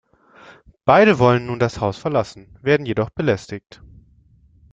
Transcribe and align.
Beide 0.83 1.19
wollen 1.19 1.45
nun 1.45 1.59
das 1.59 1.79
Haus 1.79 1.99
verlassen, 1.99 2.57
werden 2.63 2.87
jedoch 2.87 3.11
belästigt. 3.11 3.83